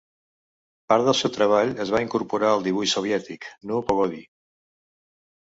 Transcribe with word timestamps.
Part 0.93 1.03
del 1.09 1.15
seu 1.19 1.31
treball 1.35 1.73
es 1.85 1.91
va 1.97 2.01
incorporar 2.05 2.49
al 2.55 2.65
dibuix 2.69 2.97
soviètic, 2.97 3.47
Nu 3.71 3.79
Pogodi! 3.93 4.25